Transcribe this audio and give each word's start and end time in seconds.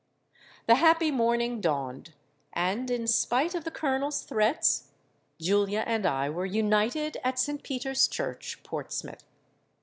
"The 0.65 0.73
happy 0.77 1.11
morning 1.11 1.61
dawned; 1.61 2.13
and, 2.53 2.89
in 2.89 3.05
spite 3.05 3.53
of 3.53 3.65
the 3.65 3.69
Colonel's 3.69 4.23
threats, 4.23 4.89
Julia 5.39 5.83
and 5.85 6.07
I 6.07 6.27
were 6.27 6.43
united 6.47 7.17
at 7.23 7.37
St. 7.37 7.61
Peter's 7.61 8.07
Church, 8.07 8.63
Portsmouth. 8.63 9.27